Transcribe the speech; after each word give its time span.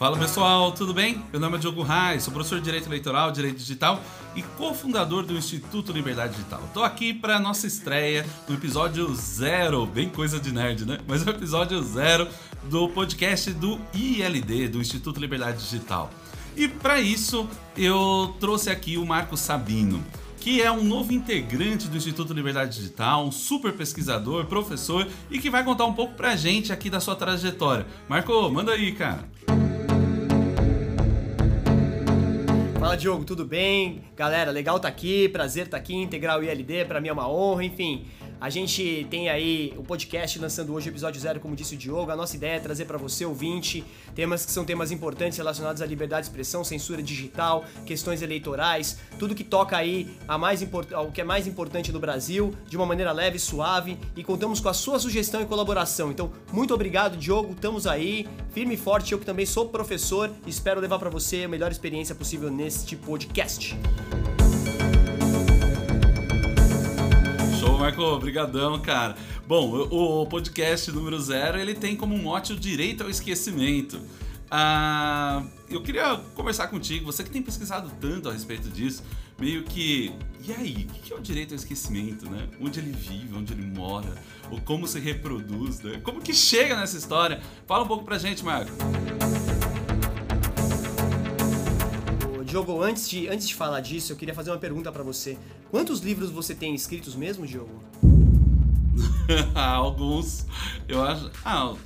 Fala 0.00 0.16
pessoal, 0.16 0.72
tudo 0.72 0.94
bem? 0.94 1.22
Meu 1.30 1.38
nome 1.38 1.56
é 1.56 1.60
Diogo 1.60 1.82
Reis, 1.82 2.22
sou 2.22 2.32
professor 2.32 2.58
de 2.58 2.64
Direito 2.64 2.88
Eleitoral, 2.88 3.30
Direito 3.30 3.58
Digital 3.58 4.02
e 4.34 4.42
cofundador 4.42 5.24
do 5.24 5.34
Instituto 5.34 5.92
Liberdade 5.92 6.34
Digital. 6.34 6.62
Estou 6.64 6.82
aqui 6.82 7.12
para 7.12 7.38
nossa 7.38 7.66
estreia 7.66 8.26
do 8.48 8.54
episódio 8.54 9.14
zero, 9.14 9.84
bem 9.84 10.08
coisa 10.08 10.40
de 10.40 10.52
nerd, 10.52 10.86
né? 10.86 10.98
Mas 11.06 11.26
é 11.26 11.30
o 11.30 11.34
episódio 11.34 11.82
zero 11.82 12.26
do 12.64 12.88
podcast 12.88 13.52
do 13.52 13.78
ILD, 13.92 14.68
do 14.68 14.80
Instituto 14.80 15.20
Liberdade 15.20 15.58
Digital. 15.58 16.10
E 16.56 16.66
para 16.66 16.98
isso 16.98 17.46
eu 17.76 18.34
trouxe 18.40 18.70
aqui 18.70 18.96
o 18.96 19.04
Marco 19.04 19.36
Sabino 19.36 20.02
que 20.40 20.62
é 20.62 20.72
um 20.72 20.82
novo 20.82 21.12
integrante 21.12 21.86
do 21.86 21.98
Instituto 21.98 22.32
Liberdade 22.32 22.74
Digital, 22.74 23.26
um 23.26 23.30
super 23.30 23.74
pesquisador, 23.74 24.46
professor 24.46 25.06
e 25.30 25.38
que 25.38 25.50
vai 25.50 25.62
contar 25.62 25.84
um 25.84 25.92
pouco 25.92 26.14
pra 26.14 26.34
gente 26.34 26.72
aqui 26.72 26.88
da 26.88 26.98
sua 26.98 27.14
trajetória. 27.14 27.86
Marco, 28.08 28.50
manda 28.50 28.72
aí, 28.72 28.92
cara. 28.92 29.28
Fala 32.78 32.96
Diogo, 32.96 33.24
tudo 33.24 33.44
bem? 33.44 34.02
Galera, 34.16 34.50
legal 34.50 34.76
estar 34.76 34.88
tá 34.88 34.94
aqui, 34.94 35.28
prazer 35.28 35.66
estar 35.66 35.76
tá 35.76 35.82
aqui, 35.82 35.94
integrar 35.94 36.38
o 36.38 36.42
ILD, 36.42 36.86
para 36.86 37.02
mim 37.02 37.08
é 37.08 37.12
uma 37.12 37.30
honra, 37.30 37.62
enfim. 37.62 38.06
A 38.40 38.48
gente 38.48 39.06
tem 39.10 39.28
aí 39.28 39.74
o 39.76 39.82
podcast 39.82 40.38
lançando 40.38 40.72
hoje 40.72 40.88
o 40.88 40.90
episódio 40.90 41.20
zero, 41.20 41.38
como 41.40 41.54
disse 41.54 41.74
o 41.74 41.78
Diogo. 41.78 42.10
A 42.10 42.16
nossa 42.16 42.34
ideia 42.36 42.54
é 42.54 42.58
trazer 42.58 42.86
para 42.86 42.96
você, 42.96 43.26
ouvinte, 43.26 43.84
temas 44.14 44.46
que 44.46 44.50
são 44.50 44.64
temas 44.64 44.90
importantes 44.90 45.36
relacionados 45.36 45.82
à 45.82 45.86
liberdade 45.86 46.22
de 46.22 46.30
expressão, 46.30 46.64
censura 46.64 47.02
digital, 47.02 47.66
questões 47.84 48.22
eleitorais, 48.22 48.96
tudo 49.18 49.34
que 49.34 49.44
toca 49.44 49.76
aí 49.76 50.16
a 50.26 50.38
mais 50.38 50.66
ao 50.94 51.12
que 51.12 51.20
é 51.20 51.24
mais 51.24 51.46
importante 51.46 51.92
no 51.92 52.00
Brasil, 52.00 52.54
de 52.66 52.78
uma 52.78 52.86
maneira 52.86 53.12
leve, 53.12 53.38
suave 53.38 53.98
e 54.16 54.24
contamos 54.24 54.58
com 54.58 54.70
a 54.70 54.74
sua 54.74 54.98
sugestão 54.98 55.42
e 55.42 55.44
colaboração. 55.44 56.10
Então, 56.10 56.32
muito 56.50 56.72
obrigado, 56.72 57.18
Diogo. 57.18 57.52
Estamos 57.52 57.86
aí, 57.86 58.26
firme 58.54 58.72
e 58.72 58.78
forte. 58.78 59.12
Eu 59.12 59.18
que 59.18 59.26
também 59.26 59.44
sou 59.44 59.68
professor, 59.68 60.30
espero 60.46 60.80
levar 60.80 60.98
para 60.98 61.10
você 61.10 61.44
a 61.44 61.48
melhor 61.48 61.70
experiência 61.70 62.14
possível 62.14 62.50
neste 62.50 62.96
podcast. 62.96 63.76
Marco, 67.68 68.02
obrigadão, 68.02 68.78
cara. 68.80 69.16
Bom, 69.46 69.86
o 69.90 70.26
podcast 70.26 70.90
número 70.92 71.20
zero, 71.20 71.58
ele 71.58 71.74
tem 71.74 71.94
como 71.96 72.16
mote 72.16 72.52
o 72.52 72.56
direito 72.56 73.02
ao 73.02 73.10
esquecimento. 73.10 74.00
Ah, 74.50 75.42
eu 75.68 75.82
queria 75.82 76.16
conversar 76.34 76.68
contigo, 76.68 77.06
você 77.06 77.22
que 77.22 77.30
tem 77.30 77.42
pesquisado 77.42 77.90
tanto 78.00 78.28
a 78.28 78.32
respeito 78.32 78.68
disso, 78.68 79.02
meio 79.38 79.62
que. 79.62 80.12
E 80.42 80.52
aí, 80.52 80.88
o 80.90 80.92
que 80.94 81.12
é 81.12 81.16
o 81.16 81.20
direito 81.20 81.52
ao 81.52 81.56
esquecimento, 81.56 82.28
né? 82.28 82.48
Onde 82.60 82.80
ele 82.80 82.92
vive, 82.92 83.34
onde 83.34 83.52
ele 83.52 83.62
mora, 83.62 84.14
ou 84.50 84.60
como 84.60 84.86
se 84.86 84.98
reproduz, 84.98 85.80
né? 85.80 86.00
Como 86.02 86.20
que 86.20 86.32
chega 86.32 86.76
nessa 86.76 86.96
história? 86.96 87.40
Fala 87.66 87.84
um 87.84 87.88
pouco 87.88 88.04
pra 88.04 88.18
gente, 88.18 88.44
Marco. 88.44 88.72
Diogo, 92.50 92.82
antes 92.82 93.08
de, 93.08 93.28
antes 93.28 93.46
de 93.46 93.54
falar 93.54 93.80
disso, 93.80 94.12
eu 94.12 94.16
queria 94.16 94.34
fazer 94.34 94.50
uma 94.50 94.58
pergunta 94.58 94.90
para 94.90 95.04
você. 95.04 95.38
Quantos 95.70 96.00
livros 96.00 96.30
você 96.30 96.52
tem 96.52 96.74
escritos 96.74 97.14
mesmo, 97.14 97.46
Diogo? 97.46 97.80
Alguns. 99.54 100.46
Eu 100.88 101.00
acho. 101.00 101.30
Ah, 101.44 101.76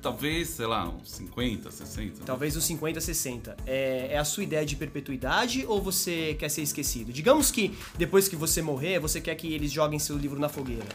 talvez, 0.00 0.48
sei 0.48 0.64
lá, 0.64 0.88
uns 0.88 1.10
50, 1.10 1.70
60. 1.70 2.24
Talvez 2.24 2.56
uns 2.56 2.64
50, 2.64 3.02
60. 3.02 3.54
É, 3.66 4.12
é, 4.12 4.18
a 4.18 4.24
sua 4.24 4.44
ideia 4.44 4.64
de 4.64 4.76
perpetuidade 4.76 5.66
ou 5.68 5.82
você 5.82 6.34
quer 6.38 6.48
ser 6.48 6.62
esquecido? 6.62 7.12
Digamos 7.12 7.50
que 7.50 7.76
depois 7.98 8.26
que 8.26 8.34
você 8.34 8.62
morrer, 8.62 8.98
você 8.98 9.20
quer 9.20 9.34
que 9.34 9.52
eles 9.52 9.70
joguem 9.70 9.98
seu 9.98 10.16
livro 10.16 10.40
na 10.40 10.48
fogueira. 10.48 10.86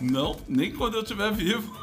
Não, 0.00 0.36
nem 0.48 0.72
quando 0.72 0.94
eu 0.94 1.02
estiver 1.02 1.32
vivo. 1.32 1.74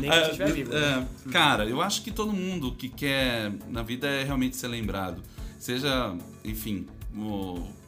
Nem 0.00 0.10
quando 0.10 0.22
eu 0.22 0.26
estiver 0.26 0.52
vivo. 0.52 0.74
É, 0.74 0.96
né? 0.96 1.08
cara, 1.32 1.64
eu 1.64 1.80
acho 1.80 2.02
que 2.02 2.10
todo 2.10 2.32
mundo 2.32 2.72
que 2.72 2.88
quer 2.88 3.52
na 3.68 3.82
vida 3.82 4.06
é 4.06 4.24
realmente 4.24 4.56
ser 4.56 4.68
lembrado. 4.68 5.22
Seja, 5.58 6.16
enfim, 6.44 6.86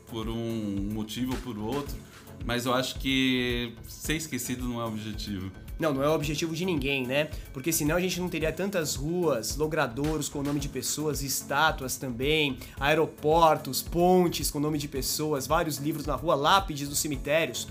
por 0.09 0.28
um 0.28 0.91
motivo 0.93 1.32
ou 1.32 1.38
por 1.38 1.59
outro. 1.59 1.97
Mas 2.44 2.65
eu 2.65 2.72
acho 2.72 2.98
que 2.98 3.75
ser 3.87 4.16
esquecido 4.16 4.66
não 4.66 4.81
é 4.81 4.84
o 4.84 4.88
objetivo. 4.88 5.50
Não, 5.78 5.94
não 5.94 6.03
é 6.03 6.09
o 6.09 6.12
objetivo 6.12 6.54
de 6.54 6.66
ninguém, 6.66 7.06
né? 7.06 7.31
Porque 7.54 7.72
senão 7.72 7.97
a 7.97 8.00
gente 8.00 8.21
não 8.21 8.28
teria 8.28 8.53
tantas 8.53 8.94
ruas, 8.94 9.56
logradouros 9.56 10.28
com 10.28 10.41
o 10.41 10.42
nome 10.42 10.60
de 10.60 10.69
pessoas, 10.69 11.22
estátuas 11.22 11.97
também, 11.97 12.59
aeroportos, 12.78 13.81
pontes 13.81 14.50
com 14.50 14.59
o 14.59 14.60
nome 14.60 14.77
de 14.77 14.88
pessoas, 14.88 15.47
vários 15.47 15.78
livros 15.78 16.04
na 16.04 16.15
rua, 16.15 16.34
lápides 16.34 16.88
nos 16.88 16.98
cemitérios. 16.98 17.66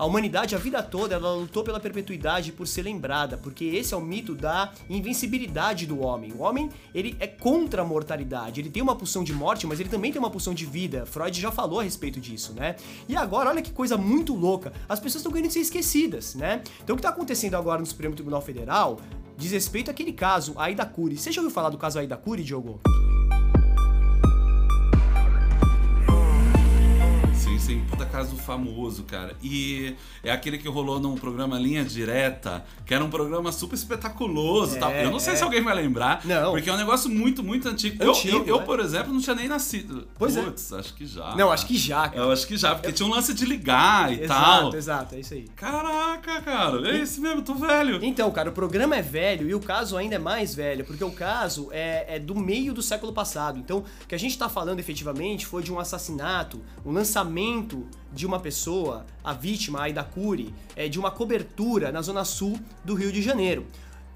A 0.00 0.06
humanidade, 0.06 0.54
a 0.54 0.58
vida 0.58 0.82
toda, 0.82 1.14
ela 1.14 1.34
lutou 1.34 1.62
pela 1.62 1.78
perpetuidade 1.78 2.52
por 2.52 2.66
ser 2.66 2.80
lembrada, 2.80 3.36
porque 3.36 3.66
esse 3.66 3.92
é 3.92 3.96
o 3.98 4.00
mito 4.00 4.34
da 4.34 4.72
invencibilidade 4.88 5.86
do 5.86 6.00
homem. 6.00 6.32
O 6.32 6.38
homem, 6.38 6.70
ele 6.94 7.14
é 7.20 7.26
contra 7.26 7.82
a 7.82 7.84
mortalidade. 7.84 8.62
Ele 8.62 8.70
tem 8.70 8.82
uma 8.82 8.96
pulsão 8.96 9.22
de 9.22 9.34
morte, 9.34 9.66
mas 9.66 9.78
ele 9.78 9.90
também 9.90 10.10
tem 10.10 10.18
uma 10.18 10.30
pulsão 10.30 10.54
de 10.54 10.64
vida. 10.64 11.04
Freud 11.04 11.38
já 11.38 11.52
falou 11.52 11.80
a 11.80 11.82
respeito 11.82 12.18
disso, 12.18 12.54
né? 12.54 12.76
E 13.06 13.14
agora, 13.14 13.50
olha 13.50 13.60
que 13.60 13.72
coisa 13.72 13.98
muito 13.98 14.34
louca. 14.34 14.72
As 14.88 14.98
pessoas 14.98 15.20
estão 15.20 15.32
querendo 15.32 15.50
ser 15.50 15.60
esquecidas, 15.60 16.34
né? 16.34 16.62
Então 16.82 16.94
o 16.94 16.96
que 16.96 17.00
está 17.00 17.10
acontecendo 17.10 17.56
agora 17.56 17.78
no 17.78 17.86
Supremo 17.86 18.14
Tribunal 18.14 18.40
Federal 18.40 18.98
diz 19.36 19.52
respeito 19.52 19.90
àquele 19.90 20.14
caso, 20.14 20.54
Aida 20.56 20.86
Cury. 20.86 21.18
Você 21.18 21.30
já 21.30 21.42
ouviu 21.42 21.54
falar 21.54 21.68
do 21.68 21.76
caso 21.76 21.98
Aida 21.98 22.16
Cury, 22.16 22.42
Diogo? 22.42 22.80
Assim, 27.60 27.84
puta 27.88 28.06
caso 28.06 28.36
famoso, 28.36 29.04
cara. 29.04 29.36
E 29.42 29.94
é 30.24 30.32
aquele 30.32 30.56
que 30.56 30.66
rolou 30.66 30.98
num 30.98 31.14
programa 31.14 31.58
Linha 31.58 31.84
Direta, 31.84 32.64
que 32.86 32.94
era 32.94 33.04
um 33.04 33.10
programa 33.10 33.52
super 33.52 33.76
espetaculoso 33.76 34.76
é, 34.76 34.78
tal. 34.78 34.90
Eu 34.92 35.10
não 35.10 35.20
sei 35.20 35.34
é. 35.34 35.36
se 35.36 35.44
alguém 35.44 35.62
vai 35.62 35.74
lembrar, 35.74 36.24
não. 36.24 36.52
porque 36.52 36.70
é 36.70 36.72
um 36.72 36.78
negócio 36.78 37.10
muito, 37.10 37.42
muito 37.42 37.68
antigo. 37.68 38.02
antigo 38.02 38.38
eu, 38.38 38.46
eu, 38.46 38.56
eu, 38.56 38.62
por 38.62 38.80
exemplo, 38.80 39.12
não 39.12 39.20
tinha 39.20 39.36
nem 39.36 39.46
nascido. 39.46 40.08
Pois 40.18 40.36
é. 40.36 40.42
Putz, 40.42 40.72
é. 40.72 40.78
acho 40.78 40.94
que 40.94 41.06
já. 41.06 41.36
Não, 41.36 41.52
acho 41.52 41.66
que 41.66 41.76
já, 41.76 42.08
cara. 42.08 42.22
Eu 42.22 42.32
acho 42.32 42.46
que 42.46 42.56
já, 42.56 42.74
porque 42.74 42.88
eu... 42.88 42.92
tinha 42.92 43.06
um 43.06 43.12
lance 43.12 43.34
de 43.34 43.44
ligar 43.44 44.10
e 44.10 44.22
exato, 44.22 44.40
tal. 44.40 44.58
Exato, 44.58 44.76
exato, 44.76 45.14
é 45.14 45.20
isso 45.20 45.34
aí. 45.34 45.48
Caraca, 45.54 46.40
cara, 46.40 46.88
é 46.90 46.96
esse 46.98 47.20
mesmo, 47.20 47.42
tô 47.42 47.54
velho. 47.54 48.02
Então, 48.02 48.30
cara, 48.30 48.48
o 48.48 48.52
programa 48.52 48.96
é 48.96 49.02
velho 49.02 49.48
e 49.48 49.54
o 49.54 49.60
caso 49.60 49.98
ainda 49.98 50.16
é 50.16 50.18
mais 50.18 50.54
velho, 50.54 50.84
porque 50.84 51.04
o 51.04 51.10
caso 51.10 51.68
é, 51.72 52.16
é 52.16 52.18
do 52.18 52.34
meio 52.34 52.72
do 52.72 52.82
século 52.82 53.12
passado. 53.12 53.58
Então, 53.58 53.84
o 54.02 54.06
que 54.06 54.14
a 54.14 54.18
gente 54.18 54.36
tá 54.38 54.48
falando 54.48 54.80
efetivamente 54.80 55.46
foi 55.46 55.62
de 55.62 55.70
um 55.70 55.78
assassinato, 55.78 56.60
um 56.84 56.92
lançamento 56.92 57.49
de 58.12 58.26
uma 58.26 58.38
pessoa, 58.38 59.06
a 59.24 59.32
vítima, 59.32 59.80
a 59.80 59.82
Aida 59.82 60.04
Curi, 60.04 60.54
é, 60.76 60.88
de 60.88 60.98
uma 60.98 61.10
cobertura 61.10 61.90
na 61.90 62.00
zona 62.00 62.24
sul 62.24 62.58
do 62.84 62.94
Rio 62.94 63.12
de 63.12 63.20
Janeiro. 63.22 63.66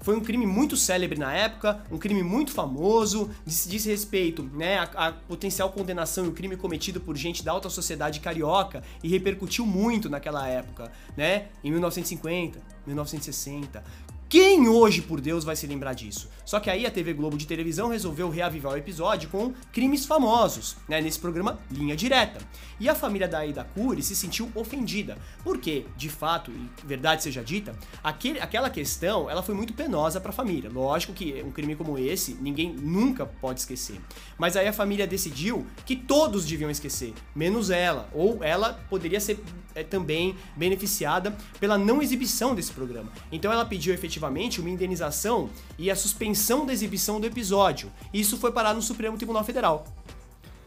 Foi 0.01 0.15
um 0.15 0.21
crime 0.21 0.45
muito 0.45 0.77
célebre 0.77 1.17
na 1.17 1.33
época, 1.33 1.83
um 1.91 1.97
crime 1.97 2.21
muito 2.21 2.51
famoso, 2.51 3.31
diz, 3.43 3.67
diz 3.67 3.85
respeito 3.85 4.43
né, 4.53 4.77
a, 4.77 5.07
a, 5.07 5.11
potencial 5.11 5.71
condenação 5.71 6.25
e 6.25 6.27
o 6.27 6.31
crime 6.31 6.55
cometido 6.55 7.01
por 7.01 7.17
gente 7.17 7.43
da 7.43 7.51
alta 7.51 7.69
sociedade 7.69 8.19
carioca 8.19 8.83
e 9.03 9.09
repercutiu 9.09 9.65
muito 9.65 10.07
naquela 10.07 10.47
época, 10.47 10.91
né? 11.17 11.47
Em 11.63 11.71
1950, 11.71 12.61
1960. 12.85 13.83
Quem 14.27 14.67
hoje, 14.67 15.03
por 15.03 15.21
Deus, 15.21 15.43
vai 15.43 15.55
se 15.55 15.67
lembrar 15.67 15.93
disso? 15.93 16.27
Só 16.43 16.59
que 16.59 16.67
aí 16.69 16.83
a 16.85 16.91
TV 16.91 17.13
Globo 17.13 17.37
de 17.37 17.45
televisão 17.45 17.89
resolveu 17.89 18.27
reavivar 18.27 18.73
o 18.73 18.77
episódio 18.77 19.29
com 19.29 19.53
crimes 19.71 20.05
famosos, 20.05 20.75
né, 20.89 20.99
nesse 20.99 21.19
programa 21.19 21.59
Linha 21.71 21.95
Direta. 21.95 22.39
E 22.79 22.89
a 22.89 22.95
família 22.95 23.27
da 23.27 23.39
Aida 23.39 23.63
Cury 23.63 24.01
se 24.01 24.15
sentiu 24.15 24.51
ofendida, 24.55 25.15
porque, 25.43 25.85
de 25.95 26.09
fato, 26.09 26.51
e 26.51 26.69
verdade 26.85 27.21
seja 27.21 27.43
dita, 27.43 27.75
aquele, 28.03 28.39
aquela 28.39 28.69
questão 28.69 29.29
ela 29.29 29.43
foi 29.43 29.53
muito 29.53 29.73
penosa 29.73 30.19
para 30.19 30.31
a 30.31 30.33
família. 30.33 30.71
Lógico 30.73 31.13
que 31.13 31.43
um 31.43 31.51
crime 31.51 31.75
como 31.75 31.97
esse 31.97 32.33
ninguém 32.41 32.73
nunca 32.73 33.27
pode 33.27 33.59
esquecer. 33.59 34.01
Mas 34.39 34.57
aí 34.57 34.67
a 34.67 34.73
família 34.73 35.05
decidiu 35.05 35.67
que 35.85 35.95
todos 35.95 36.45
deviam 36.45 36.71
esquecer, 36.71 37.13
menos 37.35 37.69
ela, 37.69 38.09
ou 38.11 38.43
ela 38.43 38.73
poderia 38.89 39.19
ser 39.19 39.39
é, 39.75 39.83
também 39.83 40.35
beneficiada 40.55 41.35
pela 41.59 41.77
não 41.77 42.01
exibição 42.01 42.55
desse 42.55 42.71
programa. 42.71 43.11
Então 43.31 43.51
ela 43.51 43.65
pediu 43.65 43.93
efetivamente 43.93 44.14
uma 44.59 44.69
indenização 44.69 45.49
e 45.77 45.91
a 45.91 45.95
suspensão 45.95 46.25
suspensão 46.25 46.65
da 46.65 46.73
exibição 46.73 47.19
do 47.19 47.27
episódio. 47.27 47.91
Isso 48.13 48.37
foi 48.37 48.51
parar 48.51 48.73
no 48.73 48.81
Supremo 48.81 49.17
Tribunal 49.17 49.43
Federal. 49.43 49.85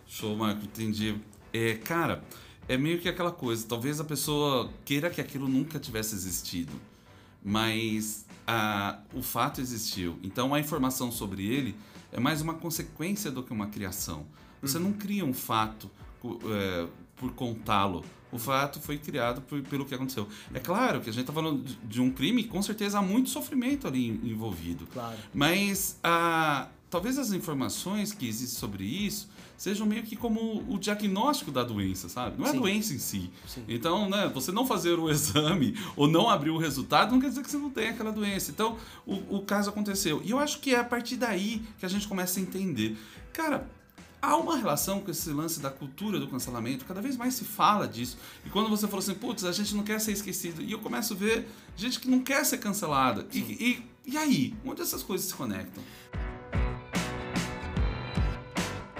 Show, 0.06 0.36
Marco, 0.36 0.64
entendi. 0.64 1.16
É, 1.52 1.74
cara, 1.74 2.22
é 2.68 2.76
meio 2.76 2.98
que 3.00 3.08
aquela 3.08 3.32
coisa, 3.32 3.66
talvez 3.66 4.00
a 4.00 4.04
pessoa 4.04 4.70
queira 4.84 5.10
que 5.10 5.20
aquilo 5.20 5.48
nunca 5.48 5.78
tivesse 5.78 6.14
existido, 6.14 6.72
mas 7.44 8.26
a, 8.46 8.98
o 9.14 9.22
fato 9.22 9.60
existiu. 9.60 10.18
Então 10.22 10.54
a 10.54 10.60
informação 10.60 11.10
sobre 11.10 11.46
ele 11.46 11.74
é 12.12 12.20
mais 12.20 12.40
uma 12.40 12.54
consequência 12.54 13.30
do 13.30 13.42
que 13.42 13.52
uma 13.52 13.66
criação. 13.66 14.26
Você 14.62 14.78
uhum. 14.78 14.84
não 14.84 14.92
cria 14.92 15.24
um 15.24 15.34
fato 15.34 15.90
é, 16.50 16.86
por 17.18 17.32
contá-lo. 17.32 18.04
O 18.30 18.38
fato 18.38 18.80
foi 18.80 18.98
criado 18.98 19.40
por, 19.42 19.62
pelo 19.62 19.86
que 19.86 19.94
aconteceu. 19.94 20.28
É 20.52 20.60
claro 20.60 21.00
que 21.00 21.08
a 21.08 21.12
gente 21.12 21.22
está 21.22 21.32
falando 21.32 21.62
de, 21.62 21.76
de, 21.76 22.00
um 22.00 22.10
crime, 22.10 22.44
com 22.44 22.60
certeza 22.60 22.98
há 22.98 23.02
muito 23.02 23.30
sofrimento 23.30 23.86
ali 23.86 24.08
envolvido. 24.08 24.86
Claro. 24.92 25.16
Mas 25.32 25.98
a, 26.04 26.68
talvez 26.90 27.18
as 27.18 27.32
informações 27.32 28.12
que 28.12 28.28
existem 28.28 28.58
sobre 28.58 28.84
isso 28.84 29.30
sejam 29.56 29.86
meio 29.86 30.02
que 30.04 30.14
como 30.14 30.64
o 30.68 30.78
diagnóstico 30.78 31.50
da 31.50 31.64
doença, 31.64 32.08
sabe? 32.08 32.38
Não 32.38 32.46
é 32.46 32.50
Sim. 32.50 32.56
a 32.58 32.60
doença 32.60 32.94
em 32.94 32.98
si. 32.98 33.30
Sim. 33.46 33.64
Então, 33.66 34.08
né, 34.08 34.30
você 34.32 34.52
não 34.52 34.66
fazer 34.66 34.98
o 34.98 35.08
exame 35.10 35.74
ou 35.96 36.06
não 36.06 36.28
abrir 36.28 36.50
o 36.50 36.58
resultado 36.58 37.10
não 37.10 37.20
quer 37.20 37.30
dizer 37.30 37.42
que 37.42 37.50
você 37.50 37.58
não 37.58 37.70
tem 37.70 37.88
aquela 37.88 38.12
doença. 38.12 38.50
Então, 38.50 38.76
o, 39.06 39.38
o 39.38 39.42
caso 39.42 39.70
aconteceu. 39.70 40.22
E 40.22 40.30
eu 40.30 40.38
acho 40.38 40.60
que 40.60 40.74
é 40.74 40.78
a 40.78 40.84
partir 40.84 41.16
daí 41.16 41.62
que 41.78 41.86
a 41.86 41.88
gente 41.88 42.06
começa 42.06 42.38
a 42.38 42.42
entender. 42.42 42.96
Cara, 43.32 43.68
há 44.20 44.36
uma 44.36 44.56
relação 44.56 45.00
com 45.00 45.10
esse 45.10 45.30
lance 45.30 45.60
da 45.60 45.70
cultura 45.70 46.18
do 46.18 46.28
cancelamento, 46.28 46.84
cada 46.84 47.00
vez 47.00 47.16
mais 47.16 47.34
se 47.34 47.44
fala 47.44 47.86
disso. 47.86 48.18
E 48.44 48.50
quando 48.50 48.68
você 48.68 48.86
falou 48.86 49.00
assim, 49.00 49.14
putz, 49.14 49.44
a 49.44 49.52
gente 49.52 49.74
não 49.74 49.84
quer 49.84 50.00
ser 50.00 50.12
esquecido, 50.12 50.62
e 50.62 50.72
eu 50.72 50.78
começo 50.78 51.14
a 51.14 51.16
ver 51.16 51.48
gente 51.76 52.00
que 52.00 52.08
não 52.08 52.20
quer 52.20 52.44
ser 52.44 52.58
cancelada. 52.58 53.26
E, 53.32 53.38
e, 53.38 53.86
e 54.06 54.16
aí? 54.16 54.54
Onde 54.64 54.82
essas 54.82 55.02
coisas 55.02 55.28
se 55.28 55.34
conectam? 55.34 55.82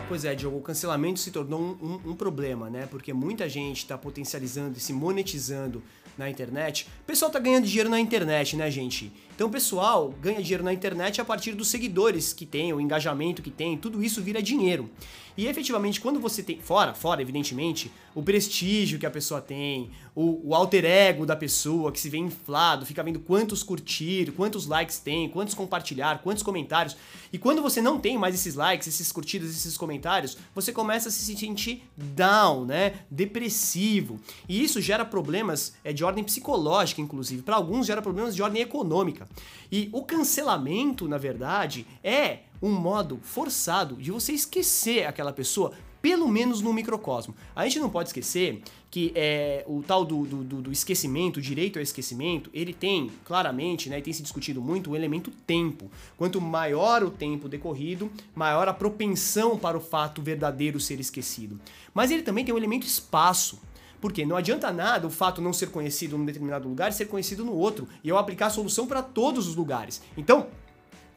Pois 0.08 0.24
é, 0.24 0.34
Diogo, 0.34 0.56
o 0.56 0.62
cancelamento 0.62 1.20
se 1.20 1.30
tornou 1.30 1.60
um, 1.60 1.86
um- 1.86 2.10
um 2.12 2.16
problema, 2.16 2.70
né? 2.70 2.86
Porque 2.90 3.12
muita 3.12 3.46
gente 3.48 3.78
está 3.78 3.98
potencializando 3.98 4.78
e 4.78 4.80
se 4.80 4.90
monetizando 4.92 5.82
na 6.16 6.30
internet. 6.30 6.88
O 7.02 7.04
pessoal 7.06 7.30
tá 7.30 7.38
ganhando 7.38 7.66
dinheiro 7.66 7.90
na 7.90 8.00
internet, 8.00 8.56
né, 8.56 8.70
gente? 8.70 9.12
Então 9.36 9.48
o 9.48 9.50
pessoal 9.50 10.08
ganha 10.20 10.40
dinheiro 10.42 10.64
na 10.64 10.72
internet 10.72 11.20
a 11.20 11.24
partir 11.26 11.52
dos 11.52 11.68
seguidores 11.68 12.32
que 12.32 12.46
tem, 12.46 12.72
o 12.72 12.80
engajamento 12.80 13.42
que 13.42 13.50
tem, 13.50 13.76
tudo 13.76 14.02
isso 14.02 14.22
vira 14.22 14.42
dinheiro. 14.42 14.88
E 15.36 15.46
efetivamente, 15.46 16.00
quando 16.00 16.18
você 16.18 16.42
tem. 16.42 16.58
Fora, 16.58 16.94
fora, 16.94 17.20
evidentemente, 17.22 17.92
o 18.18 18.22
prestígio 18.22 18.98
que 18.98 19.06
a 19.06 19.10
pessoa 19.12 19.40
tem, 19.40 19.92
o, 20.12 20.48
o 20.48 20.52
alter 20.52 20.84
ego 20.84 21.24
da 21.24 21.36
pessoa 21.36 21.92
que 21.92 22.00
se 22.00 22.10
vê 22.10 22.18
inflado, 22.18 22.84
fica 22.84 23.00
vendo 23.00 23.20
quantos 23.20 23.62
curtir, 23.62 24.32
quantos 24.32 24.66
likes 24.66 24.98
tem, 24.98 25.28
quantos 25.28 25.54
compartilhar, 25.54 26.20
quantos 26.20 26.42
comentários. 26.42 26.96
E 27.32 27.38
quando 27.38 27.62
você 27.62 27.80
não 27.80 28.00
tem 28.00 28.18
mais 28.18 28.34
esses 28.34 28.56
likes, 28.56 28.88
esses 28.88 29.12
curtidas, 29.12 29.50
esses 29.50 29.78
comentários, 29.78 30.36
você 30.52 30.72
começa 30.72 31.10
a 31.10 31.12
se 31.12 31.36
sentir 31.36 31.84
down, 31.96 32.64
né? 32.64 32.94
Depressivo. 33.08 34.18
E 34.48 34.64
isso 34.64 34.80
gera 34.80 35.04
problemas 35.04 35.74
é, 35.84 35.92
de 35.92 36.02
ordem 36.02 36.24
psicológica, 36.24 37.00
inclusive. 37.00 37.42
Para 37.42 37.54
alguns, 37.54 37.86
gera 37.86 38.02
problemas 38.02 38.34
de 38.34 38.42
ordem 38.42 38.60
econômica. 38.60 39.28
E 39.70 39.88
o 39.92 40.02
cancelamento, 40.02 41.06
na 41.06 41.18
verdade, 41.18 41.86
é 42.02 42.40
um 42.60 42.72
modo 42.72 43.20
forçado 43.22 43.94
de 43.94 44.10
você 44.10 44.32
esquecer 44.32 45.06
aquela 45.06 45.32
pessoa, 45.32 45.72
pelo 46.00 46.28
menos 46.28 46.60
no 46.60 46.72
microcosmo. 46.72 47.34
A 47.54 47.64
gente 47.64 47.78
não 47.80 47.90
pode 47.90 48.08
esquecer 48.10 48.62
que 48.90 49.12
é, 49.14 49.64
o 49.66 49.82
tal 49.82 50.04
do, 50.04 50.24
do, 50.24 50.62
do- 50.62 50.72
esquecimento, 50.72 51.38
o 51.38 51.42
direito 51.42 51.78
ao 51.78 51.82
esquecimento, 51.82 52.48
ele 52.54 52.72
tem 52.72 53.10
claramente, 53.24 53.90
né, 53.90 54.00
tem 54.00 54.12
se 54.12 54.22
discutido 54.22 54.62
muito, 54.62 54.90
o 54.90 54.96
elemento 54.96 55.30
tempo. 55.46 55.90
Quanto 56.16 56.40
maior 56.40 57.02
o 57.02 57.10
tempo 57.10 57.48
decorrido, 57.48 58.10
maior 58.34 58.68
a 58.68 58.72
propensão 58.72 59.58
para 59.58 59.76
o 59.76 59.80
fato 59.80 60.22
verdadeiro 60.22 60.80
ser 60.80 60.98
esquecido. 61.00 61.60
Mas 61.92 62.10
ele 62.10 62.22
também 62.22 62.44
tem 62.44 62.54
o 62.54 62.58
elemento 62.58 62.86
espaço. 62.86 63.60
Porque 64.00 64.24
não 64.24 64.36
adianta 64.36 64.70
nada 64.70 65.08
o 65.08 65.10
fato 65.10 65.42
não 65.42 65.52
ser 65.52 65.70
conhecido 65.70 66.16
num 66.16 66.24
determinado 66.24 66.68
lugar 66.68 66.88
e 66.88 66.94
ser 66.94 67.06
conhecido 67.06 67.44
no 67.44 67.52
outro. 67.52 67.88
E 68.04 68.08
eu 68.08 68.16
aplicar 68.16 68.46
a 68.46 68.50
solução 68.50 68.86
para 68.86 69.02
todos 69.02 69.48
os 69.48 69.56
lugares. 69.56 70.00
Então, 70.16 70.46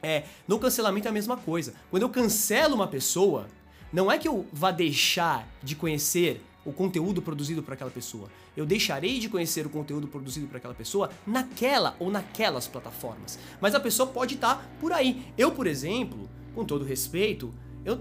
é, 0.01 0.23
no 0.47 0.57
cancelamento 0.57 1.07
é 1.07 1.11
a 1.11 1.13
mesma 1.13 1.37
coisa. 1.37 1.75
Quando 1.91 2.01
eu 2.01 2.09
cancelo 2.09 2.73
uma 2.73 2.87
pessoa, 2.87 3.45
não 3.91 4.11
é 4.11 4.17
que 4.17 4.27
eu 4.27 4.45
vá 4.53 4.71
deixar 4.71 5.47
de 5.61 5.75
conhecer 5.75 6.41
o 6.63 6.71
conteúdo 6.71 7.21
produzido 7.21 7.61
por 7.61 7.73
aquela 7.73 7.89
pessoa. 7.89 8.29
Eu 8.55 8.65
deixarei 8.65 9.19
de 9.19 9.27
conhecer 9.27 9.65
o 9.65 9.69
conteúdo 9.69 10.07
produzido 10.07 10.47
por 10.47 10.57
aquela 10.57 10.73
pessoa 10.73 11.09
naquela 11.25 11.95
ou 11.99 12.09
naquelas 12.09 12.67
plataformas. 12.67 13.38
Mas 13.59 13.73
a 13.75 13.79
pessoa 13.79 14.07
pode 14.07 14.35
estar 14.35 14.69
por 14.79 14.93
aí. 14.93 15.25
Eu, 15.38 15.51
por 15.51 15.67
exemplo, 15.67 16.29
com 16.53 16.63
todo 16.63 16.85
respeito, 16.85 17.53
eu, 17.83 17.99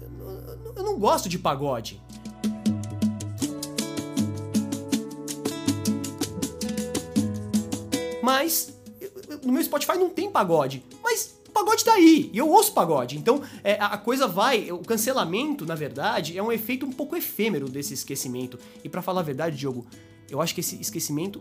eu, 0.00 0.74
eu 0.76 0.84
não 0.84 0.98
gosto 0.98 1.28
de 1.28 1.38
pagode. 1.38 2.00
Mas 8.22 8.78
no 9.42 9.52
meu 9.52 9.64
Spotify 9.64 9.96
não 9.96 10.10
tem 10.10 10.30
pagode. 10.30 10.84
Mas 11.02 11.40
pagode 11.52 11.84
tá 11.84 11.92
aí. 11.94 12.30
E 12.32 12.38
eu 12.38 12.48
ouço 12.48 12.72
pagode. 12.72 13.16
Então 13.16 13.42
é, 13.62 13.74
a 13.80 13.96
coisa 13.98 14.26
vai. 14.26 14.70
O 14.72 14.78
cancelamento, 14.78 15.64
na 15.66 15.74
verdade, 15.74 16.36
é 16.36 16.42
um 16.42 16.50
efeito 16.50 16.86
um 16.86 16.92
pouco 16.92 17.16
efêmero 17.16 17.68
desse 17.68 17.94
esquecimento. 17.94 18.58
E 18.82 18.88
pra 18.88 19.02
falar 19.02 19.20
a 19.20 19.24
verdade, 19.24 19.56
Diogo, 19.56 19.86
eu 20.30 20.40
acho 20.40 20.54
que 20.54 20.60
esse 20.60 20.80
esquecimento 20.80 21.40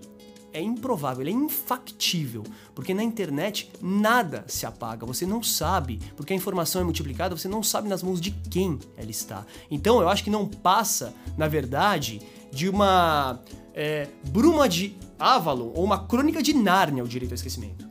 é 0.54 0.62
improvável, 0.62 1.25
é 1.25 1.30
infactível, 1.30 2.44
porque 2.75 2.94
na 2.94 3.04
internet 3.04 3.72
nada 3.81 4.44
se 4.48 4.66
apaga, 4.66 5.06
você 5.06 5.25
não 5.25 5.42
sabe, 5.42 6.00
porque 6.16 6.34
a 6.34 6.36
informação 6.36 6.81
é 6.81 6.84
multiplicada, 6.84 7.38
você 7.38 7.48
não 7.48 7.63
sabe 7.63 7.88
nas 7.88 8.04
mãos 8.04 8.19
de 8.19 8.31
quem 8.31 8.78
ela 8.98 9.10
está. 9.10 9.46
Então 9.69 10.02
eu 10.02 10.10
acho 10.10 10.24
que 10.24 10.30
não 10.30 10.46
passa, 10.46 11.13
na 11.38 11.48
verdade, 11.48 12.22
de 12.52 12.68
uma 12.68 13.40
é, 13.74 14.08
bruma 14.30 14.68
de 14.68 14.98
Avalon 15.18 15.72
ou 15.74 15.84
uma 15.84 16.06
crônica 16.06 16.42
de 16.42 16.54
Nárnia 16.54 17.04
o 17.04 17.08
direito 17.08 17.31
ao 17.31 17.36
esquecimento. 17.36 17.90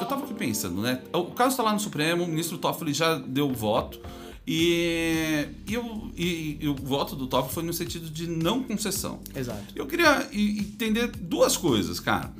Eu 0.00 0.06
tava 0.06 0.24
aqui 0.24 0.34
pensando, 0.34 0.80
né? 0.82 1.00
O 1.12 1.24
caso 1.26 1.50
está 1.50 1.62
lá 1.62 1.72
no 1.72 1.80
Supremo, 1.80 2.24
o 2.24 2.28
ministro 2.28 2.58
Toffoli 2.58 2.92
já 2.92 3.16
deu 3.18 3.48
o 3.48 3.54
voto. 3.54 4.00
E, 4.52 5.46
e, 5.68 5.76
o- 5.76 6.10
e- 6.16 6.58
e 6.60 6.68
o 6.68 6.74
voto 6.74 7.14
do 7.14 7.26
Toffoli 7.28 7.54
foi 7.54 7.62
no 7.62 7.72
sentido 7.72 8.10
de 8.10 8.26
não 8.26 8.62
concessão. 8.64 9.20
Exato. 9.36 9.62
Eu 9.76 9.86
queria 9.86 10.26
entender 10.32 11.06
duas 11.08 11.56
coisas, 11.56 12.00
cara. 12.00 12.32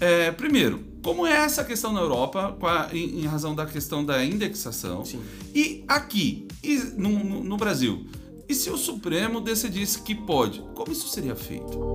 É, 0.00 0.30
primeiro, 0.30 0.82
como 1.02 1.26
é 1.26 1.32
essa 1.36 1.62
questão 1.64 1.92
na 1.92 2.00
Europa 2.00 2.56
a- 2.62 2.88
em, 2.96 3.20
em 3.22 3.26
razão 3.26 3.54
da 3.54 3.66
questão 3.66 4.04
da 4.04 4.24
indexação? 4.24 5.04
Sim. 5.04 5.20
E 5.54 5.84
aqui, 5.86 6.46
e 6.62 6.76
no, 6.96 7.10
no- 7.22 7.44
no 7.44 7.56
Brasil? 7.58 8.06
E 8.48 8.54
se 8.54 8.70
o 8.70 8.78
Supremo 8.78 9.38
decidisse 9.40 10.00
que 10.00 10.14
pode? 10.14 10.60
Como 10.74 10.90
isso 10.90 11.08
seria 11.08 11.36
feito? 11.36 11.92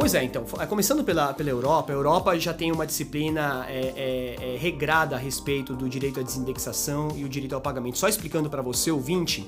Pois 0.00 0.14
é, 0.14 0.24
então, 0.24 0.46
f- 0.46 0.66
começando 0.66 1.04
pela, 1.04 1.34
pela 1.34 1.50
Europa, 1.50 1.92
a 1.92 1.94
Europa 1.94 2.38
já 2.38 2.54
tem 2.54 2.72
uma 2.72 2.86
disciplina 2.86 3.66
é, 3.68 3.92
é, 4.40 4.54
é, 4.54 4.56
regrada 4.56 5.14
a 5.14 5.18
respeito 5.18 5.76
do 5.76 5.90
direito 5.90 6.18
à 6.18 6.22
desindexação 6.22 7.10
e 7.14 7.22
o 7.22 7.28
direito 7.28 7.54
ao 7.54 7.60
pagamento. 7.60 7.98
Só 7.98 8.08
explicando 8.08 8.48
para 8.48 8.62
você, 8.62 8.90
ouvinte, 8.90 9.46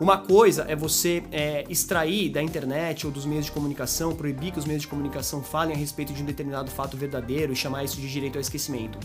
uma 0.00 0.16
coisa 0.16 0.64
é 0.66 0.74
você 0.74 1.22
é, 1.30 1.66
extrair 1.68 2.30
da 2.30 2.42
internet 2.42 3.06
ou 3.06 3.12
dos 3.12 3.26
meios 3.26 3.44
de 3.44 3.52
comunicação, 3.52 4.14
proibir 4.14 4.50
que 4.50 4.58
os 4.58 4.64
meios 4.64 4.80
de 4.80 4.88
comunicação 4.88 5.42
falem 5.42 5.74
a 5.76 5.78
respeito 5.78 6.14
de 6.14 6.22
um 6.22 6.26
determinado 6.26 6.70
fato 6.70 6.96
verdadeiro 6.96 7.52
e 7.52 7.56
chamar 7.56 7.84
isso 7.84 8.00
de 8.00 8.10
direito 8.10 8.36
ao 8.36 8.40
esquecimento. 8.40 8.98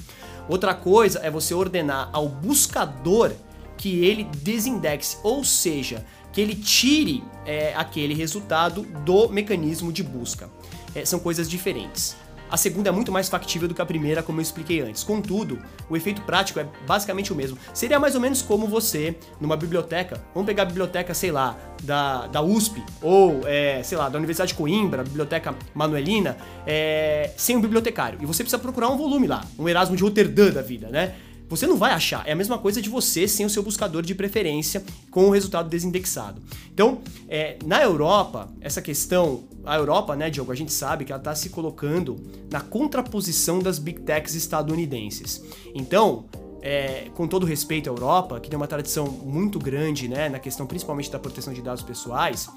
Outra 0.47 0.73
coisa 0.73 1.19
é 1.19 1.29
você 1.29 1.53
ordenar 1.53 2.09
ao 2.13 2.29
buscador 2.29 3.33
que 3.77 4.03
ele 4.03 4.23
desindexe, 4.41 5.17
ou 5.23 5.43
seja, 5.43 6.05
que 6.33 6.41
ele 6.41 6.55
tire 6.55 7.23
é, 7.45 7.73
aquele 7.75 8.13
resultado 8.13 8.81
do 9.05 9.29
mecanismo 9.29 9.91
de 9.91 10.03
busca. 10.03 10.49
É, 10.95 11.05
são 11.05 11.19
coisas 11.19 11.49
diferentes. 11.49 12.15
A 12.49 12.55
segunda 12.55 12.89
é 12.89 12.91
muito 12.91 13.11
mais 13.11 13.27
factível 13.27 13.67
do 13.67 13.75
que 13.75 13.81
a 13.81 13.85
primeira, 13.85 14.23
como 14.23 14.39
eu 14.39 14.41
expliquei 14.41 14.79
antes. 14.79 15.03
Contudo, 15.03 15.59
o 15.89 15.97
efeito 15.97 16.21
prático 16.21 16.59
é 16.59 16.67
basicamente 16.85 17.33
o 17.33 17.35
mesmo. 17.35 17.57
Seria 17.73 17.99
mais 17.99 18.15
ou 18.15 18.21
menos 18.21 18.41
como 18.41 18.67
você, 18.67 19.17
numa 19.41 19.57
biblioteca, 19.57 20.23
vamos 20.33 20.47
pegar 20.47 20.63
a 20.63 20.65
biblioteca, 20.65 21.13
sei 21.13 21.29
lá, 21.29 21.57
da, 21.83 22.27
da 22.27 22.41
USP, 22.41 22.81
ou, 23.01 23.41
é, 23.45 23.83
sei 23.83 23.97
lá, 23.97 24.07
da 24.07 24.17
Universidade 24.17 24.53
de 24.53 24.57
Coimbra, 24.57 25.03
biblioteca 25.03 25.53
Manuelina, 25.73 26.37
é, 26.65 27.31
sem 27.35 27.57
um 27.57 27.61
bibliotecário. 27.61 28.19
E 28.21 28.25
você 28.25 28.43
precisa 28.43 28.61
procurar 28.61 28.89
um 28.89 28.97
volume 28.97 29.27
lá, 29.27 29.43
um 29.59 29.67
Erasmo 29.67 29.97
de 29.97 30.03
Roterdã 30.03 30.49
da 30.49 30.61
vida, 30.61 30.87
né? 30.87 31.15
Você 31.49 31.65
não 31.65 31.77
vai 31.77 31.91
achar. 31.91 32.27
É 32.27 32.33
a 32.33 32.35
mesma 32.35 32.57
coisa 32.57 32.81
de 32.81 32.89
você 32.89 33.27
sem 33.27 33.45
o 33.45 33.49
seu 33.49 33.63
buscador 33.63 34.01
de 34.01 34.13
preferência 34.13 34.83
com 35.09 35.25
o 35.27 35.29
resultado 35.29 35.69
desindexado. 35.69 36.41
Então, 36.73 36.99
é, 37.27 37.57
na 37.65 37.81
Europa, 37.81 38.49
essa 38.61 38.81
questão. 38.81 39.43
A 39.65 39.75
Europa, 39.75 40.15
né, 40.15 40.29
Diogo, 40.29 40.51
a 40.51 40.55
gente 40.55 40.71
sabe 40.71 41.03
que 41.03 41.11
ela 41.11 41.19
está 41.19 41.35
se 41.35 41.49
colocando 41.49 42.15
na 42.49 42.61
contraposição 42.61 43.59
das 43.59 43.79
big 43.79 44.01
techs 44.01 44.33
estadunidenses. 44.33 45.43
Então, 45.75 46.25
é, 46.61 47.09
com 47.15 47.27
todo 47.27 47.45
respeito 47.45 47.89
à 47.89 47.91
Europa, 47.91 48.39
que 48.39 48.49
tem 48.49 48.57
uma 48.57 48.67
tradição 48.67 49.07
muito 49.07 49.59
grande 49.59 50.07
né, 50.07 50.29
na 50.29 50.39
questão 50.39 50.65
principalmente 50.65 51.11
da 51.11 51.19
proteção 51.19 51.53
de 51.53 51.61
dados 51.61 51.83
pessoais, 51.83 52.49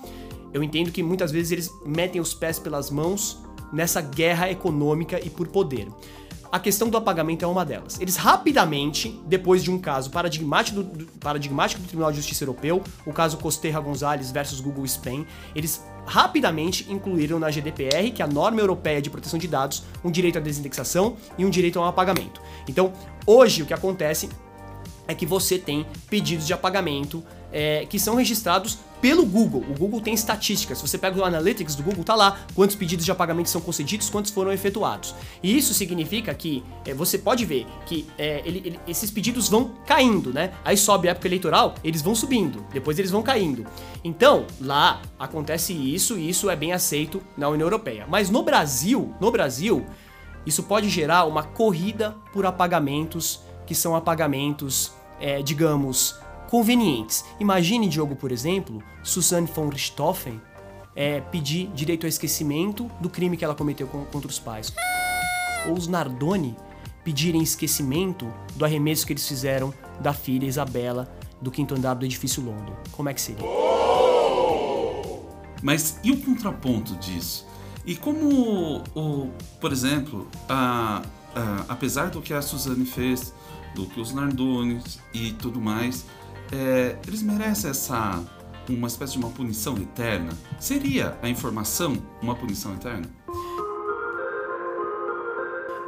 eu 0.52 0.62
entendo 0.62 0.90
que 0.90 1.02
muitas 1.02 1.30
vezes 1.30 1.52
eles 1.52 1.70
metem 1.84 2.20
os 2.20 2.34
pés 2.34 2.58
pelas 2.58 2.90
mãos 2.90 3.38
nessa 3.72 4.00
guerra 4.00 4.50
econômica 4.50 5.24
e 5.24 5.30
por 5.30 5.48
poder. 5.48 5.88
A 6.52 6.58
questão 6.58 6.88
do 6.88 6.96
apagamento 6.96 7.44
é 7.44 7.48
uma 7.48 7.64
delas. 7.64 8.00
Eles 8.00 8.16
rapidamente, 8.16 9.20
depois 9.26 9.62
de 9.62 9.70
um 9.70 9.78
caso 9.78 10.10
paradigmático 10.10 10.82
do, 10.82 11.04
do- 11.04 11.06
paradigmático 11.20 11.80
do 11.80 11.86
Tribunal 11.86 12.10
de 12.10 12.16
Justiça 12.16 12.42
Europeu, 12.42 12.82
o 13.06 13.12
caso 13.12 13.36
Costerra 13.38 13.78
Gonzalez 13.78 14.32
versus 14.32 14.60
Google 14.60 14.84
Spain, 14.84 15.24
eles 15.54 15.84
rapidamente 16.06 16.90
incluíram 16.90 17.38
na 17.38 17.50
GDPR, 17.50 18.10
que 18.12 18.20
é 18.20 18.24
a 18.24 18.28
norma 18.28 18.60
europeia 18.60 19.00
de 19.00 19.08
proteção 19.08 19.38
de 19.38 19.46
dados, 19.46 19.84
um 20.04 20.10
direito 20.10 20.38
à 20.38 20.40
desindexação 20.40 21.16
e 21.38 21.44
um 21.44 21.50
direito 21.50 21.78
ao 21.78 21.84
apagamento. 21.84 22.42
Então, 22.68 22.92
hoje 23.24 23.62
o 23.62 23.66
que 23.66 23.72
acontece 23.74 24.28
é 25.06 25.14
que 25.14 25.24
você 25.26 25.56
tem 25.56 25.86
pedidos 26.08 26.48
de 26.48 26.52
apagamento 26.52 27.22
é, 27.52 27.86
que 27.86 27.98
são 27.98 28.16
registrados 28.16 28.78
pelo 29.00 29.24
Google. 29.24 29.62
O 29.68 29.78
Google 29.78 30.00
tem 30.00 30.14
estatísticas. 30.14 30.78
Se 30.78 30.86
você 30.86 30.98
pega 30.98 31.18
o 31.18 31.24
Analytics 31.24 31.74
do 31.74 31.82
Google, 31.82 32.04
tá 32.04 32.14
lá 32.14 32.38
quantos 32.54 32.76
pedidos 32.76 33.04
de 33.04 33.10
apagamento 33.10 33.48
são 33.48 33.60
concedidos, 33.60 34.10
quantos 34.10 34.30
foram 34.30 34.52
efetuados. 34.52 35.14
E 35.42 35.56
isso 35.56 35.72
significa 35.74 36.32
que 36.34 36.62
é, 36.84 36.94
você 36.94 37.18
pode 37.18 37.44
ver 37.44 37.66
que 37.86 38.06
é, 38.18 38.42
ele, 38.44 38.62
ele, 38.64 38.80
esses 38.86 39.10
pedidos 39.10 39.48
vão 39.48 39.72
caindo, 39.86 40.32
né? 40.32 40.52
Aí 40.64 40.76
sobe 40.76 41.08
a 41.08 41.12
época 41.12 41.28
eleitoral, 41.28 41.74
eles 41.82 42.02
vão 42.02 42.14
subindo, 42.14 42.64
depois 42.72 42.98
eles 42.98 43.10
vão 43.10 43.22
caindo. 43.22 43.66
Então, 44.04 44.46
lá 44.60 45.00
acontece 45.18 45.72
isso 45.72 46.18
e 46.18 46.28
isso 46.28 46.50
é 46.50 46.56
bem 46.56 46.72
aceito 46.72 47.22
na 47.36 47.48
União 47.48 47.66
Europeia. 47.66 48.06
Mas 48.08 48.30
no 48.30 48.42
Brasil, 48.42 49.14
no 49.20 49.30
Brasil, 49.30 49.86
isso 50.46 50.62
pode 50.62 50.88
gerar 50.88 51.24
uma 51.24 51.42
corrida 51.42 52.14
por 52.32 52.46
apagamentos, 52.46 53.40
que 53.66 53.74
são 53.74 53.94
apagamentos, 53.94 54.92
é, 55.20 55.42
digamos, 55.42 56.18
convenientes. 56.50 57.24
Imagine, 57.38 57.88
Diogo, 57.88 58.16
por 58.16 58.32
exemplo, 58.32 58.82
Susanne 59.04 59.46
von 59.46 59.68
Richthofen 59.68 60.40
é, 60.96 61.20
pedir 61.20 61.68
direito 61.68 62.04
ao 62.04 62.08
esquecimento 62.08 62.90
do 63.00 63.08
crime 63.08 63.36
que 63.36 63.44
ela 63.44 63.54
cometeu 63.54 63.86
contra 63.86 64.28
os 64.28 64.38
pais. 64.38 64.72
Ou 65.68 65.74
os 65.74 65.86
Nardoni 65.86 66.56
pedirem 67.04 67.40
esquecimento 67.40 68.30
do 68.56 68.64
arremesso 68.64 69.06
que 69.06 69.12
eles 69.12 69.26
fizeram 69.26 69.72
da 70.00 70.12
filha 70.12 70.44
Isabela 70.44 71.10
do 71.40 71.50
quinto 71.50 71.74
andar 71.74 71.94
do 71.94 72.04
edifício 72.04 72.42
London. 72.42 72.74
Como 72.90 73.08
é 73.08 73.14
que 73.14 73.20
seria? 73.20 73.46
Mas 75.62 76.00
e 76.02 76.10
o 76.10 76.20
contraponto 76.20 76.96
disso? 76.96 77.46
E 77.86 77.94
como, 77.94 78.82
o, 78.94 79.30
por 79.60 79.72
exemplo, 79.72 80.28
a, 80.48 81.02
a, 81.34 81.64
apesar 81.68 82.10
do 82.10 82.20
que 82.20 82.34
a 82.34 82.42
Suzane 82.42 82.84
fez, 82.84 83.32
do 83.74 83.86
que 83.86 84.00
os 84.00 84.12
Nardones 84.12 84.98
e 85.14 85.32
tudo 85.32 85.60
mais, 85.60 86.04
é, 86.52 86.98
eles 87.06 87.22
merecem 87.22 87.70
essa 87.70 88.22
uma 88.68 88.86
espécie 88.86 89.14
de 89.14 89.18
uma 89.18 89.30
punição 89.30 89.76
eterna? 89.78 90.32
Seria 90.58 91.18
a 91.22 91.28
informação 91.28 91.96
uma 92.22 92.34
punição 92.34 92.72
eterna? 92.74 93.08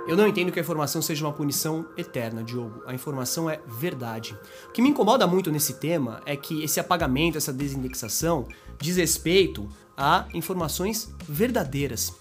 Eu 0.07 0.17
não 0.17 0.27
entendo 0.27 0.51
que 0.51 0.59
a 0.59 0.63
informação 0.63 1.01
seja 1.01 1.25
uma 1.25 1.33
punição 1.33 1.87
eterna, 1.97 2.43
Diogo. 2.43 2.83
A 2.87 2.93
informação 2.93 3.49
é 3.49 3.61
verdade. 3.69 4.37
O 4.69 4.73
que 4.73 4.83
me 4.83 4.89
incomoda 4.89 5.29
muito 5.29 5.51
nesse 5.53 5.75
tema 5.75 6.21
é 6.27 6.37
que 6.37 6.63
esse 6.65 6.81
apagamento, 6.81 7.39
essa 7.39 7.53
desindexação, 7.53 8.49
diz 8.81 8.97
respeito 8.97 9.69
a 9.97 10.27
informações 10.35 11.15
verdadeiras. 11.29 12.13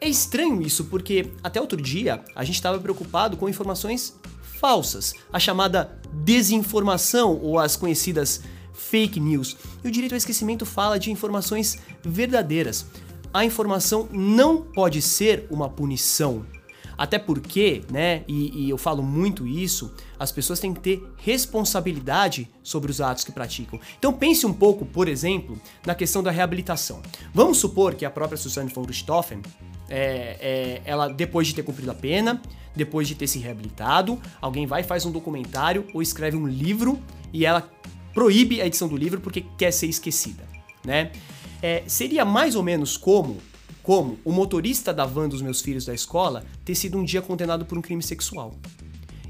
É 0.00 0.08
estranho 0.08 0.60
isso 0.60 0.86
porque 0.86 1.32
até 1.44 1.60
outro 1.60 1.80
dia 1.80 2.24
a 2.34 2.42
gente 2.42 2.56
estava 2.56 2.78
preocupado 2.78 3.36
com 3.36 3.48
informações 3.48 4.18
falsas, 4.58 5.14
a 5.32 5.38
chamada 5.38 6.00
desinformação 6.22 7.38
ou 7.40 7.58
as 7.58 7.76
conhecidas 7.76 8.42
fake 8.72 9.18
news. 9.18 9.56
E 9.82 9.88
o 9.88 9.90
direito 9.90 10.12
ao 10.12 10.18
esquecimento 10.18 10.66
fala 10.66 10.98
de 10.98 11.10
informações 11.10 11.78
verdadeiras. 12.04 12.86
A 13.32 13.44
informação 13.44 14.08
não 14.12 14.62
pode 14.62 15.02
ser 15.02 15.46
uma 15.50 15.68
punição. 15.68 16.46
Até 16.98 17.18
porque, 17.18 17.82
né, 17.90 18.24
e, 18.26 18.64
e, 18.64 18.70
eu 18.70 18.78
falo 18.78 19.02
muito 19.02 19.46
isso, 19.46 19.92
as 20.18 20.32
pessoas 20.32 20.58
têm 20.58 20.72
que 20.72 20.80
ter 20.80 21.06
responsabilidade 21.18 22.48
sobre 22.62 22.90
os 22.90 23.00
atos 23.00 23.22
que 23.22 23.30
praticam. 23.30 23.78
Então 23.98 24.12
pense 24.12 24.46
um 24.46 24.52
pouco, 24.52 24.86
por 24.86 25.06
exemplo, 25.06 25.60
na 25.84 25.94
questão 25.94 26.22
da 26.22 26.30
reabilitação. 26.30 27.02
Vamos 27.34 27.58
supor 27.58 27.94
que 27.94 28.04
a 28.06 28.10
própria 28.10 28.38
Susanne 28.38 28.72
von 28.72 28.82
Richthofen, 28.82 29.42
é, 29.88 30.38
é, 30.40 30.82
ela 30.86 31.08
depois 31.08 31.46
de 31.46 31.54
ter 31.54 31.62
cumprido 31.62 31.90
a 31.90 31.94
pena, 31.94 32.40
depois 32.76 33.08
de 33.08 33.14
ter 33.14 33.26
se 33.26 33.38
reabilitado, 33.38 34.20
alguém 34.40 34.66
vai 34.66 34.82
faz 34.82 35.04
um 35.06 35.10
documentário 35.10 35.86
ou 35.94 36.02
escreve 36.02 36.36
um 36.36 36.46
livro 36.46 37.02
e 37.32 37.44
ela 37.44 37.68
proíbe 38.14 38.60
a 38.60 38.66
edição 38.66 38.86
do 38.86 38.96
livro 38.96 39.20
porque 39.20 39.44
quer 39.58 39.72
ser 39.72 39.86
esquecida, 39.86 40.44
né? 40.84 41.10
É, 41.62 41.82
seria 41.86 42.24
mais 42.24 42.54
ou 42.54 42.62
menos 42.62 42.96
como 42.96 43.38
como 43.82 44.18
o 44.24 44.32
motorista 44.32 44.92
da 44.92 45.06
van 45.06 45.28
dos 45.28 45.40
meus 45.40 45.60
filhos 45.60 45.84
da 45.84 45.94
escola 45.94 46.44
ter 46.64 46.74
sido 46.74 46.98
um 46.98 47.04
dia 47.04 47.22
condenado 47.22 47.64
por 47.64 47.78
um 47.78 47.80
crime 47.80 48.02
sexual. 48.02 48.52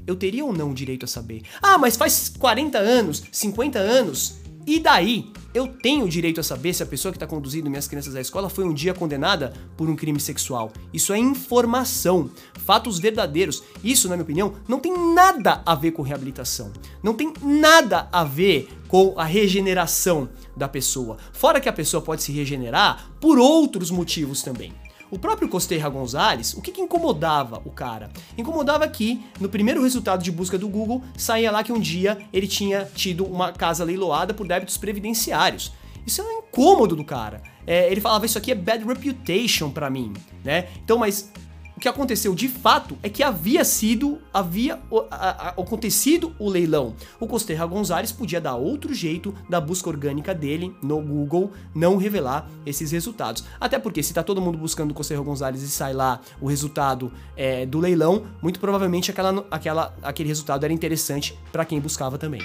Eu 0.05 0.15
teria 0.15 0.43
ou 0.43 0.51
não 0.51 0.71
o 0.71 0.73
direito 0.73 1.05
a 1.05 1.07
saber? 1.07 1.43
Ah, 1.61 1.77
mas 1.77 1.95
faz 1.95 2.29
40 2.29 2.75
anos, 2.79 3.23
50 3.31 3.77
anos, 3.77 4.39
e 4.65 4.79
daí? 4.79 5.31
Eu 5.57 5.67
tenho 5.67 6.05
o 6.05 6.07
direito 6.07 6.39
a 6.39 6.43
saber 6.43 6.71
se 6.71 6.83
a 6.83 6.85
pessoa 6.85 7.11
que 7.11 7.15
está 7.15 7.25
conduzindo 7.25 7.67
minhas 7.67 7.87
crianças 7.87 8.15
à 8.15 8.21
escola 8.21 8.47
foi 8.47 8.63
um 8.63 8.71
dia 8.71 8.93
condenada 8.93 9.53
por 9.75 9.89
um 9.89 9.95
crime 9.95 10.19
sexual. 10.19 10.71
Isso 10.93 11.11
é 11.11 11.17
informação, 11.17 12.29
fatos 12.63 12.99
verdadeiros. 12.99 13.63
Isso, 13.83 14.07
na 14.07 14.15
minha 14.15 14.23
opinião, 14.23 14.53
não 14.67 14.79
tem 14.79 14.95
nada 15.15 15.63
a 15.65 15.73
ver 15.73 15.93
com 15.93 16.03
reabilitação. 16.03 16.71
Não 17.01 17.15
tem 17.15 17.33
nada 17.41 18.07
a 18.11 18.23
ver 18.23 18.69
com 18.87 19.15
a 19.17 19.23
regeneração 19.23 20.29
da 20.55 20.67
pessoa. 20.67 21.17
Fora 21.33 21.59
que 21.59 21.67
a 21.67 21.73
pessoa 21.73 22.03
pode 22.03 22.21
se 22.21 22.31
regenerar 22.31 23.09
por 23.19 23.39
outros 23.39 23.89
motivos 23.89 24.43
também. 24.43 24.71
O 25.09 25.17
próprio 25.17 25.47
Costerra 25.47 25.87
Gonzalez, 25.87 26.53
o 26.53 26.61
que, 26.61 26.71
que 26.71 26.81
incomodava 26.81 27.61
o 27.63 27.71
cara? 27.71 28.09
Incomodava 28.37 28.87
que, 28.87 29.23
no 29.39 29.47
primeiro 29.47 29.81
resultado 29.81 30.21
de 30.21 30.31
busca 30.31 30.57
do 30.57 30.67
Google, 30.67 31.01
saía 31.17 31.49
lá 31.51 31.63
que 31.63 31.71
um 31.71 31.79
dia 31.79 32.17
ele 32.33 32.47
tinha 32.47 32.83
tido 32.93 33.25
uma 33.25 33.53
casa 33.53 33.85
leiloada 33.85 34.33
por 34.33 34.45
débitos 34.45 34.77
previdenciários. 34.77 35.71
Isso 36.05 36.21
é 36.21 36.23
um 36.23 36.39
incômodo 36.39 36.95
do 36.95 37.03
cara. 37.03 37.41
É, 37.65 37.91
ele 37.91 38.01
falava, 38.01 38.25
isso 38.25 38.37
aqui 38.37 38.51
é 38.51 38.55
bad 38.55 38.83
reputation 38.85 39.69
para 39.69 39.89
mim, 39.89 40.13
né? 40.43 40.67
Então, 40.83 40.97
mas 40.97 41.31
o 41.77 41.79
que 41.79 41.87
aconteceu 41.87 42.33
de 42.33 42.49
fato 42.49 42.97
é 43.03 43.09
que 43.09 43.21
havia 43.21 43.63
sido, 43.63 44.17
havia 44.33 44.79
a, 45.11 45.29
a, 45.29 45.49
acontecido 45.49 46.35
o 46.39 46.49
leilão. 46.49 46.95
O 47.19 47.27
Costerra 47.27 47.67
Gonzalez 47.67 48.11
podia 48.11 48.41
dar 48.41 48.55
outro 48.55 48.95
jeito 48.95 49.31
da 49.47 49.61
busca 49.61 49.87
orgânica 49.87 50.33
dele 50.33 50.75
no 50.81 50.99
Google 50.99 51.51
não 51.75 51.97
revelar 51.97 52.49
esses 52.65 52.89
resultados. 52.89 53.43
Até 53.59 53.77
porque 53.77 54.01
se 54.01 54.11
tá 54.11 54.23
todo 54.23 54.41
mundo 54.41 54.57
buscando 54.57 54.89
o 54.89 54.93
Costerra 54.95 55.21
Gonzalez 55.21 55.61
e 55.61 55.69
sai 55.69 55.93
lá 55.93 56.19
o 56.41 56.47
resultado 56.47 57.11
é, 57.35 57.63
do 57.67 57.77
leilão, 57.77 58.25
muito 58.41 58.59
provavelmente 58.59 59.11
aquela, 59.11 59.45
aquela, 59.51 59.95
aquele 60.01 60.29
resultado 60.29 60.63
era 60.63 60.73
interessante 60.73 61.37
para 61.51 61.63
quem 61.63 61.79
buscava 61.79 62.17
também. 62.17 62.41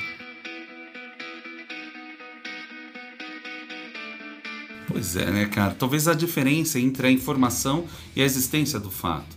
Pois 4.93 5.17
é, 5.17 5.31
né, 5.31 5.47
cara? 5.47 5.75
Talvez 5.75 6.07
a 6.07 6.15
diferença 6.15 6.79
entre 6.79 7.07
a 7.07 7.11
informação 7.11 7.85
e 8.15 8.23
a 8.23 8.25
existência 8.25 8.79
do 8.79 8.91
fato. 8.91 9.37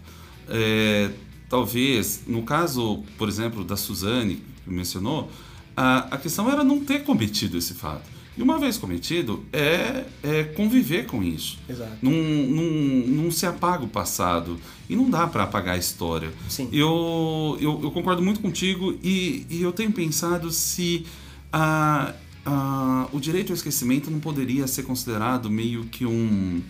É, 0.50 1.10
talvez, 1.50 2.24
no 2.28 2.44
caso, 2.44 3.04
por 3.18 3.28
exemplo, 3.28 3.64
da 3.64 3.78
Suzane, 3.78 4.42
que 4.64 4.70
mencionou, 4.70 5.32
a, 5.76 6.16
a 6.16 6.18
questão 6.18 6.52
era 6.52 6.64
não 6.64 6.80
ter 6.80 7.04
cometido 7.04 7.58
esse 7.58 7.74
fato. 7.74 8.16
E 8.38 8.42
uma 8.42 8.60
vez 8.60 8.78
cometido, 8.78 9.46
é, 9.54 10.04
é 10.22 10.44
conviver 10.44 11.06
com 11.06 11.24
isso. 11.24 11.58
Exato. 11.70 11.98
Não, 12.02 12.12
não, 12.12 13.24
não 13.24 13.32
se 13.32 13.46
apaga 13.46 13.86
o 13.86 13.88
passado. 13.88 14.60
E 14.90 14.96
não 14.96 15.10
dá 15.10 15.26
para 15.26 15.44
apagar 15.44 15.76
a 15.76 15.78
história. 15.78 16.34
Sim. 16.50 16.68
Eu, 16.72 17.58
eu, 17.62 17.80
eu 17.82 17.92
concordo 17.92 18.22
muito 18.22 18.42
contigo 18.42 18.98
e, 19.02 19.46
e 19.50 19.62
eu 19.62 19.72
tenho 19.72 19.92
pensado 19.92 20.52
se 20.52 21.06
a, 21.52 22.14
uh, 22.46 23.16
o 23.16 23.20
direito 23.20 23.52
ao 23.52 23.56
esquecimento 23.56 24.10
não 24.10 24.20
poderia 24.20 24.68
ser 24.68 24.84
considerado 24.84 25.50
meio 25.50 25.86
que 25.86 26.06
um 26.06 26.62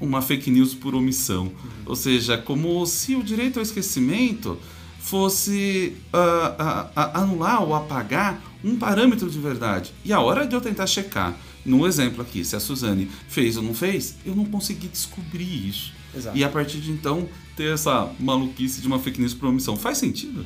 uma 0.00 0.22
fake 0.22 0.48
news 0.50 0.74
por 0.74 0.94
omissão. 0.94 1.46
Uhum. 1.46 1.52
Ou 1.86 1.96
seja, 1.96 2.38
como 2.38 2.86
se 2.86 3.16
o 3.16 3.22
direito 3.22 3.58
ao 3.58 3.62
esquecimento 3.62 4.56
fosse 5.00 5.96
uh, 6.12 6.62
uh, 6.62 7.10
anular 7.14 7.62
ou 7.62 7.74
apagar 7.74 8.40
um 8.62 8.76
parâmetro 8.76 9.30
de 9.30 9.38
verdade. 9.38 9.92
E 10.04 10.12
a 10.12 10.20
hora 10.20 10.46
de 10.46 10.54
eu 10.54 10.60
tentar 10.60 10.86
checar, 10.86 11.36
no 11.64 11.86
exemplo 11.86 12.22
aqui, 12.22 12.44
se 12.44 12.54
a 12.54 12.60
Suzane 12.60 13.10
fez 13.28 13.56
ou 13.56 13.62
não 13.62 13.74
fez, 13.74 14.16
eu 14.24 14.34
não 14.34 14.44
consegui 14.44 14.88
descobrir 14.88 15.68
isso. 15.68 15.92
Exato. 16.14 16.36
E 16.36 16.44
a 16.44 16.48
partir 16.48 16.78
de 16.78 16.90
então, 16.90 17.28
ter 17.56 17.74
essa 17.74 18.10
maluquice 18.18 18.80
de 18.80 18.86
uma 18.86 18.98
fake 18.98 19.20
news 19.20 19.34
por 19.34 19.48
omissão. 19.48 19.76
Faz 19.76 19.98
sentido? 19.98 20.44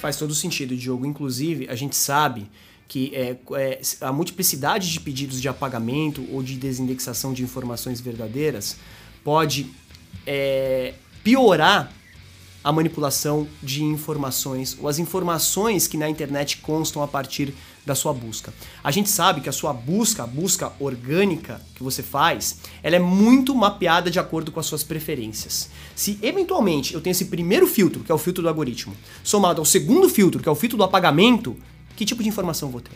Faz 0.00 0.16
todo 0.16 0.34
sentido, 0.34 0.76
Diogo. 0.76 1.06
Inclusive, 1.06 1.68
a 1.68 1.74
gente 1.74 1.96
sabe 1.96 2.46
que 2.88 3.14
é, 3.14 3.36
é, 3.54 3.80
a 4.00 4.10
multiplicidade 4.10 4.90
de 4.90 4.98
pedidos 4.98 5.40
de 5.40 5.48
apagamento 5.48 6.26
ou 6.32 6.42
de 6.42 6.56
desindexação 6.56 7.34
de 7.34 7.44
informações 7.44 8.00
verdadeiras 8.00 8.78
pode 9.22 9.70
é, 10.26 10.94
piorar 11.22 11.92
a 12.64 12.72
manipulação 12.72 13.46
de 13.62 13.84
informações 13.84 14.76
ou 14.80 14.88
as 14.88 14.98
informações 14.98 15.86
que 15.86 15.96
na 15.96 16.08
internet 16.08 16.58
constam 16.58 17.02
a 17.02 17.08
partir 17.08 17.54
da 17.86 17.94
sua 17.94 18.12
busca. 18.12 18.52
A 18.82 18.90
gente 18.90 19.08
sabe 19.08 19.40
que 19.40 19.48
a 19.48 19.52
sua 19.52 19.72
busca, 19.72 20.24
a 20.24 20.26
busca 20.26 20.72
orgânica 20.78 21.60
que 21.74 21.82
você 21.82 22.02
faz, 22.02 22.58
ela 22.82 22.96
é 22.96 22.98
muito 22.98 23.54
mapeada 23.54 24.10
de 24.10 24.18
acordo 24.18 24.50
com 24.50 24.60
as 24.60 24.66
suas 24.66 24.82
preferências. 24.82 25.70
Se 25.94 26.18
eventualmente 26.20 26.94
eu 26.94 27.00
tenho 27.00 27.12
esse 27.12 27.26
primeiro 27.26 27.66
filtro, 27.66 28.02
que 28.02 28.12
é 28.12 28.14
o 28.14 28.18
filtro 28.18 28.42
do 28.42 28.48
algoritmo, 28.48 28.94
somado 29.22 29.60
ao 29.60 29.64
segundo 29.64 30.08
filtro, 30.08 30.42
que 30.42 30.48
é 30.48 30.52
o 30.52 30.54
filtro 30.54 30.76
do 30.76 30.84
apagamento, 30.84 31.56
que 31.98 32.04
tipo 32.04 32.22
de 32.22 32.28
informação 32.28 32.70
vou 32.70 32.80
ter? 32.80 32.92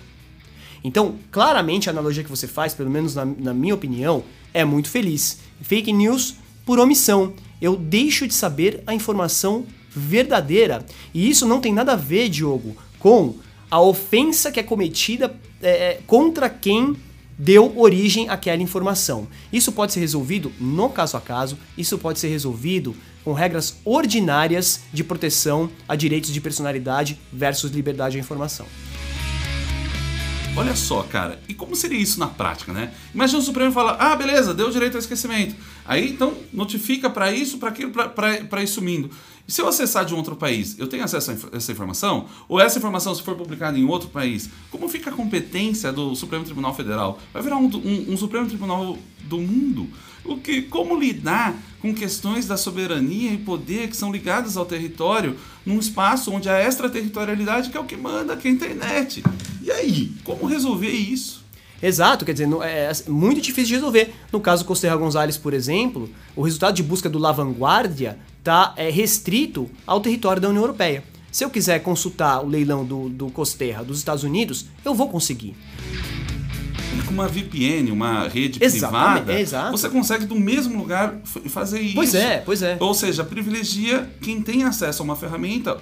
Então, 0.84 1.16
claramente 1.32 1.88
a 1.88 1.92
analogia 1.92 2.22
que 2.22 2.30
você 2.30 2.46
faz, 2.46 2.72
pelo 2.72 2.88
menos 2.88 3.16
na, 3.16 3.24
na 3.24 3.52
minha 3.52 3.74
opinião, 3.74 4.22
é 4.54 4.64
muito 4.64 4.88
feliz. 4.88 5.40
Fake 5.60 5.92
news 5.92 6.36
por 6.64 6.78
omissão. 6.78 7.34
Eu 7.60 7.76
deixo 7.76 8.28
de 8.28 8.34
saber 8.34 8.80
a 8.86 8.94
informação 8.94 9.66
verdadeira. 9.90 10.86
E 11.12 11.28
isso 11.28 11.46
não 11.46 11.60
tem 11.60 11.72
nada 11.72 11.94
a 11.94 11.96
ver, 11.96 12.28
Diogo, 12.28 12.76
com 13.00 13.34
a 13.68 13.80
ofensa 13.80 14.52
que 14.52 14.60
é 14.60 14.62
cometida 14.62 15.34
é, 15.60 15.98
contra 16.06 16.48
quem 16.48 16.96
deu 17.36 17.76
origem 17.76 18.28
àquela 18.28 18.62
informação. 18.62 19.26
Isso 19.52 19.72
pode 19.72 19.92
ser 19.92 19.98
resolvido 19.98 20.52
no 20.60 20.88
caso 20.88 21.16
a 21.16 21.20
caso, 21.20 21.58
isso 21.76 21.98
pode 21.98 22.20
ser 22.20 22.28
resolvido 22.28 22.94
com 23.24 23.32
regras 23.32 23.76
ordinárias 23.84 24.80
de 24.92 25.02
proteção 25.02 25.68
a 25.88 25.96
direitos 25.96 26.32
de 26.32 26.40
personalidade 26.40 27.18
versus 27.32 27.72
liberdade 27.72 28.12
de 28.12 28.20
informação. 28.20 28.66
Olha 30.54 30.76
só, 30.76 31.02
cara, 31.02 31.40
e 31.48 31.54
como 31.54 31.74
seria 31.74 31.98
isso 31.98 32.20
na 32.20 32.26
prática, 32.26 32.74
né? 32.74 32.92
Imagina 33.14 33.38
o 33.38 33.42
Supremo 33.42 33.72
fala, 33.72 33.96
ah, 33.98 34.14
beleza, 34.14 34.52
deu 34.52 34.70
direito 34.70 34.94
ao 34.94 35.00
esquecimento. 35.00 35.56
Aí 35.82 36.10
então 36.10 36.34
notifica 36.52 37.08
para 37.08 37.32
isso, 37.32 37.56
para 37.56 37.70
aquilo, 37.70 37.90
para 37.90 38.62
ir 38.62 38.66
sumindo. 38.66 39.10
E 39.48 39.50
se 39.50 39.62
eu 39.62 39.66
acessar 39.66 40.04
de 40.04 40.12
um 40.12 40.18
outro 40.18 40.36
país, 40.36 40.78
eu 40.78 40.86
tenho 40.86 41.02
acesso 41.02 41.30
a 41.30 41.56
essa 41.56 41.72
informação? 41.72 42.26
Ou 42.48 42.60
essa 42.60 42.78
informação, 42.78 43.14
se 43.14 43.22
for 43.22 43.34
publicada 43.34 43.78
em 43.78 43.84
outro 43.84 44.10
país, 44.10 44.50
como 44.70 44.90
fica 44.90 45.08
a 45.08 45.12
competência 45.12 45.90
do 45.90 46.14
Supremo 46.14 46.44
Tribunal 46.44 46.74
Federal? 46.74 47.18
Vai 47.32 47.42
virar 47.42 47.56
um, 47.56 47.64
um, 47.66 48.12
um 48.12 48.16
Supremo 48.18 48.46
Tribunal 48.46 48.98
do 49.22 49.38
mundo? 49.38 49.88
O 50.22 50.36
que, 50.36 50.62
como 50.62 51.00
lidar 51.00 51.56
com 51.80 51.94
questões 51.94 52.46
da 52.46 52.58
soberania 52.58 53.32
e 53.32 53.38
poder 53.38 53.88
que 53.88 53.96
são 53.96 54.12
ligadas 54.12 54.58
ao 54.58 54.66
território 54.66 55.34
num 55.64 55.78
espaço 55.78 56.30
onde 56.30 56.48
a 56.48 56.62
extraterritorialidade 56.62 57.70
que 57.70 57.76
é 57.76 57.80
o 57.80 57.84
que 57.84 57.96
manda, 57.96 58.36
que 58.36 58.46
é 58.46 58.50
a 58.50 58.54
internet? 58.54 59.22
E 59.62 59.70
aí, 59.70 60.12
como 60.24 60.46
resolver 60.46 60.90
isso? 60.90 61.42
Exato, 61.82 62.24
quer 62.24 62.32
dizer, 62.32 62.48
é, 62.62 62.90
é 62.90 63.10
muito 63.10 63.40
difícil 63.40 63.68
de 63.68 63.74
resolver. 63.74 64.14
No 64.30 64.40
caso 64.40 64.64
Costerra 64.64 64.96
Gonzalez, 64.96 65.36
por 65.36 65.52
exemplo, 65.52 66.08
o 66.36 66.42
resultado 66.42 66.74
de 66.74 66.82
busca 66.82 67.08
do 67.08 67.18
La 67.18 67.32
Vanguardia 67.32 68.18
está 68.38 68.72
é, 68.76 68.88
restrito 68.88 69.68
ao 69.86 70.00
território 70.00 70.40
da 70.40 70.48
União 70.48 70.62
Europeia. 70.62 71.02
Se 71.30 71.44
eu 71.44 71.50
quiser 71.50 71.80
consultar 71.80 72.44
o 72.44 72.48
leilão 72.48 72.84
do, 72.84 73.08
do 73.08 73.30
Costerra 73.30 73.82
dos 73.82 73.98
Estados 73.98 74.22
Unidos, 74.22 74.66
eu 74.84 74.94
vou 74.94 75.08
conseguir 75.08 75.56
com 77.12 77.12
uma 77.12 77.28
VPN, 77.28 77.90
uma 77.90 78.26
rede 78.28 78.58
Exatamente, 78.62 79.24
privada, 79.24 79.40
exato. 79.40 79.70
você 79.72 79.88
consegue 79.88 80.24
do 80.24 80.34
mesmo 80.34 80.78
lugar 80.78 81.20
fazer 81.48 81.80
isso. 81.80 81.94
Pois 81.94 82.14
é, 82.14 82.38
pois 82.38 82.62
é. 82.62 82.76
Ou 82.80 82.94
seja, 82.94 83.22
privilegia 83.22 84.10
quem 84.20 84.40
tem 84.40 84.64
acesso 84.64 85.02
a 85.02 85.04
uma 85.04 85.16
ferramenta 85.16 85.78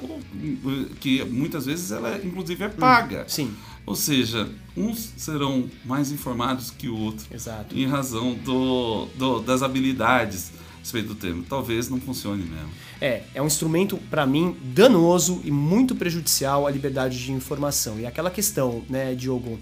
que 1.00 1.24
muitas 1.24 1.66
vezes 1.66 1.92
ela 1.92 2.20
inclusive 2.22 2.64
é 2.64 2.66
hum, 2.66 2.72
paga. 2.78 3.20
Hum, 3.22 3.28
sim. 3.28 3.50
Ou 3.86 3.94
seja, 3.94 4.48
uns 4.76 5.12
serão 5.16 5.68
mais 5.84 6.12
informados 6.12 6.70
que 6.70 6.88
o 6.88 6.96
outro. 6.96 7.26
Exato. 7.32 7.76
Em 7.76 7.86
razão 7.86 8.34
do, 8.34 9.06
do 9.16 9.40
das 9.40 9.62
habilidades 9.62 10.52
respeito 10.80 11.08
do 11.08 11.14
termo. 11.14 11.44
Talvez 11.48 11.88
não 11.88 12.00
funcione 12.00 12.42
mesmo. 12.42 12.70
É, 13.00 13.22
é 13.34 13.42
um 13.42 13.46
instrumento, 13.46 13.96
para 14.10 14.26
mim, 14.26 14.56
danoso 14.62 15.40
e 15.44 15.50
muito 15.50 15.94
prejudicial 15.94 16.66
à 16.66 16.70
liberdade 16.70 17.22
de 17.22 17.32
informação. 17.32 17.98
E 18.00 18.06
aquela 18.06 18.30
questão, 18.30 18.82
né, 18.88 19.14
Diogo, 19.14 19.58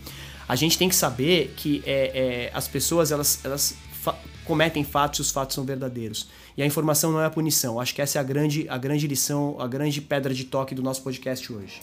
a 0.48 0.56
gente 0.56 0.78
tem 0.78 0.88
que 0.88 0.94
saber 0.94 1.54
que 1.56 1.82
é, 1.84 2.48
é, 2.48 2.50
as 2.54 2.66
pessoas 2.66 3.12
elas, 3.12 3.44
elas 3.44 3.76
fa 3.92 4.16
cometem 4.44 4.82
fatos 4.82 5.18
e 5.18 5.22
os 5.22 5.30
fatos 5.30 5.54
são 5.54 5.62
verdadeiros. 5.62 6.26
E 6.56 6.62
a 6.62 6.66
informação 6.66 7.12
não 7.12 7.20
é 7.20 7.26
a 7.26 7.30
punição. 7.30 7.78
Acho 7.78 7.94
que 7.94 8.00
essa 8.00 8.18
é 8.18 8.20
a 8.20 8.24
grande, 8.24 8.66
a 8.68 8.78
grande 8.78 9.06
lição, 9.06 9.56
a 9.60 9.68
grande 9.68 10.00
pedra 10.00 10.32
de 10.32 10.44
toque 10.44 10.74
do 10.74 10.82
nosso 10.82 11.02
podcast 11.02 11.52
hoje. 11.52 11.82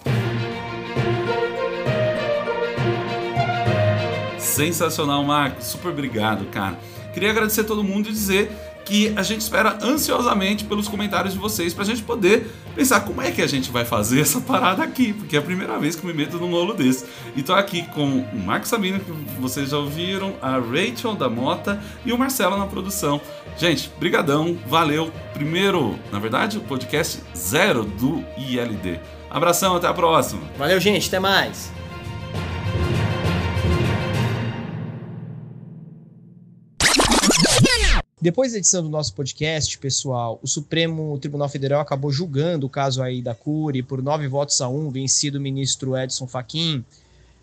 Sensacional, 4.55 5.21
Marcos. 5.21 5.65
Super 5.65 5.89
obrigado, 5.89 6.45
cara. 6.45 6.79
Queria 7.13 7.29
agradecer 7.29 7.61
a 7.61 7.63
todo 7.65 7.83
mundo 7.83 8.07
e 8.07 8.11
dizer 8.13 8.49
que 8.85 9.11
a 9.17 9.21
gente 9.21 9.41
espera 9.41 9.77
ansiosamente 9.81 10.63
pelos 10.63 10.87
comentários 10.87 11.33
de 11.33 11.39
vocês 11.39 11.73
pra 11.73 11.83
gente 11.83 12.01
poder 12.03 12.49
pensar 12.73 13.01
como 13.01 13.21
é 13.21 13.31
que 13.31 13.41
a 13.41 13.47
gente 13.47 13.69
vai 13.69 13.83
fazer 13.83 14.21
essa 14.21 14.39
parada 14.39 14.81
aqui, 14.81 15.11
porque 15.11 15.35
é 15.35 15.39
a 15.39 15.41
primeira 15.41 15.77
vez 15.77 15.95
que 15.97 16.05
eu 16.05 16.07
me 16.07 16.15
meto 16.15 16.37
num 16.37 16.51
rolo 16.51 16.73
desse. 16.73 17.05
E 17.35 17.43
tô 17.43 17.53
aqui 17.53 17.85
com 17.87 18.19
o 18.19 18.39
Marcos 18.45 18.69
Sabino, 18.69 18.99
que 18.99 19.11
vocês 19.41 19.71
já 19.71 19.77
ouviram, 19.77 20.35
a 20.41 20.57
Rachel 20.57 21.15
da 21.15 21.27
Mota 21.27 21.81
e 22.05 22.13
o 22.13 22.17
Marcelo 22.17 22.55
na 22.55 22.65
produção. 22.65 23.19
Gente, 23.57 23.91
brigadão, 23.99 24.57
valeu. 24.67 25.11
Primeiro, 25.33 25.99
na 26.13 26.19
verdade, 26.19 26.59
o 26.59 26.61
podcast 26.61 27.19
zero 27.35 27.83
do 27.83 28.23
ILD. 28.37 29.01
Abração, 29.29 29.75
até 29.75 29.87
a 29.87 29.93
próxima. 29.93 30.43
Valeu, 30.57 30.79
gente, 30.79 31.09
até 31.09 31.19
mais. 31.19 31.73
Depois 38.25 38.53
da 38.53 38.57
edição 38.57 38.81
do 38.81 38.89
nosso 38.89 39.13
podcast, 39.13 39.77
pessoal, 39.77 40.39
o 40.41 40.47
Supremo 40.47 41.15
Tribunal 41.19 41.47
Federal 41.47 41.79
acabou 41.79 42.11
julgando 42.11 42.65
o 42.65 42.69
caso 42.69 43.03
aí 43.03 43.21
da 43.21 43.35
Cury 43.35 43.83
por 43.83 44.01
nove 44.01 44.27
votos 44.27 44.59
a 44.61 44.67
um, 44.67 44.89
vencido 44.89 45.37
o 45.37 45.41
ministro 45.41 45.95
Edson 45.95 46.25
Fachin, 46.25 46.83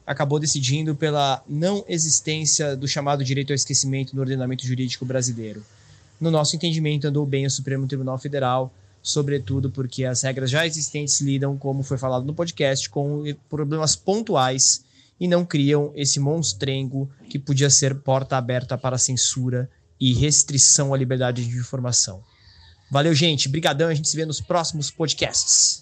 acabou 0.05 0.41
decidindo 0.41 0.97
pela 0.97 1.41
não 1.49 1.85
existência 1.87 2.75
do 2.75 2.89
chamado 2.89 3.23
direito 3.23 3.53
ao 3.53 3.55
esquecimento 3.55 4.17
no 4.17 4.23
ordenamento 4.23 4.67
jurídico 4.67 5.05
brasileiro. 5.05 5.65
No 6.21 6.33
nosso 6.33 6.57
entendimento, 6.57 7.07
andou 7.07 7.25
bem 7.25 7.47
o 7.47 7.51
Supremo 7.51 7.87
Tribunal 7.87 8.19
Federal, 8.19 8.69
sobretudo 9.01 9.71
porque 9.71 10.05
as 10.05 10.23
regras 10.23 10.51
já 10.51 10.67
existentes 10.67 11.21
lidam, 11.21 11.57
como 11.57 11.85
foi 11.85 11.97
falado 11.97 12.27
no 12.27 12.35
podcast, 12.35 12.91
com 12.91 13.23
problemas 13.49 13.95
pontuais 13.95 14.85
e 15.21 15.29
não 15.29 15.45
criam 15.45 15.93
esse 15.95 16.19
monstrengo 16.19 17.09
que 17.29 17.39
podia 17.39 17.71
ser 17.71 17.95
porta 17.95 18.37
aberta 18.37 18.77
para 18.77 18.99
censura 18.99 19.71
e 20.03 20.13
restrição 20.13 20.93
à 20.93 20.97
liberdade 20.97 21.47
de 21.47 21.57
informação. 21.57 22.21
Valeu, 22.91 23.15
gente. 23.15 23.49
Brigadão. 23.49 23.89
A 23.89 23.95
gente 23.95 24.09
se 24.09 24.17
vê 24.17 24.27
nos 24.27 24.41
próximos 24.41 24.91
podcasts. 24.91 25.82